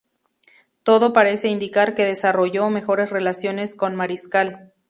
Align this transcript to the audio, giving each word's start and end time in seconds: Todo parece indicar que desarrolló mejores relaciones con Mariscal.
Todo 0.81 1.13
parece 1.13 1.47
indicar 1.49 1.93
que 1.93 2.03
desarrolló 2.05 2.71
mejores 2.71 3.11
relaciones 3.11 3.75
con 3.75 3.95
Mariscal. 3.95 4.73